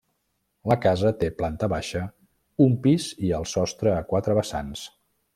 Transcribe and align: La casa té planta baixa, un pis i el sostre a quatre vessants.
La 0.69 0.75
casa 0.85 1.09
té 1.17 1.27
planta 1.41 1.67
baixa, 1.73 2.01
un 2.67 2.73
pis 2.85 3.05
i 3.27 3.29
el 3.41 3.45
sostre 3.55 3.93
a 3.97 4.03
quatre 4.15 4.37
vessants. 4.39 4.87